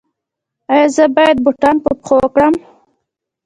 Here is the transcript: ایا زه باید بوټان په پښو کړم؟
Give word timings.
ایا 0.71 0.87
زه 0.95 1.03
باید 1.15 1.37
بوټان 1.45 1.75
په 1.83 1.91
پښو 1.99 2.19
کړم؟ 2.33 2.53